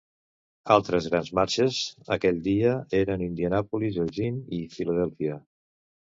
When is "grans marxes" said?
1.11-1.81